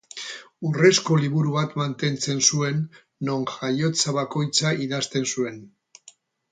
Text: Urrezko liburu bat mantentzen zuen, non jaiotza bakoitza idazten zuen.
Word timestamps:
Urrezko 0.69 1.17
liburu 1.23 1.53
bat 1.57 1.75
mantentzen 1.81 2.41
zuen, 2.47 2.81
non 3.29 3.47
jaiotza 3.53 4.17
bakoitza 4.21 4.77
idazten 4.87 5.33
zuen. 5.35 5.65